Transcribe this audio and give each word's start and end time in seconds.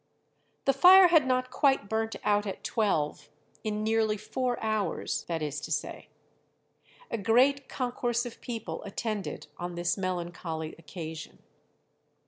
The 0.65 0.73
fire 0.73 1.09
had 1.09 1.27
not 1.27 1.51
quite 1.51 1.87
burnt 1.87 2.15
out 2.23 2.47
at 2.47 2.63
twelve, 2.63 3.29
in 3.63 3.83
nearly 3.83 4.17
four 4.17 4.59
hours, 4.59 5.25
that 5.25 5.43
is 5.43 5.61
to 5.61 5.71
say. 5.71 6.07
"A 7.11 7.19
great 7.19 7.69
concourse 7.69 8.25
of 8.25 8.41
people 8.41 8.81
attended 8.83 9.45
on 9.59 9.75
this 9.75 9.99
melancholy 9.99 10.73
occasion." 10.79 11.37